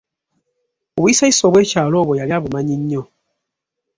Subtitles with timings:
[0.97, 3.03] Obuyisayisa obwekyalo obwo yali abumanyi nnyo.